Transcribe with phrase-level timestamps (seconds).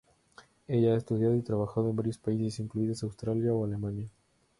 [0.67, 4.09] Ella ha estudiado y trabajado en varios países, incluidos Australia o Alemania.